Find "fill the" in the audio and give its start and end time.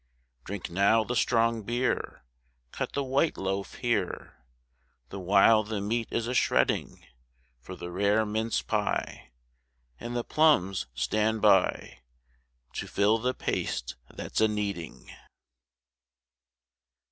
12.87-13.35